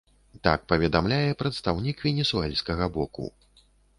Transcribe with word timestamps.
Так 0.45 0.63
паведамляе 0.71 1.33
прадстаўнік 1.41 2.01
венесуэльскага 2.07 2.85
боку. 2.99 3.29